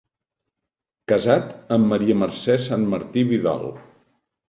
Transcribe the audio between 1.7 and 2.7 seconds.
amb Maria Mercè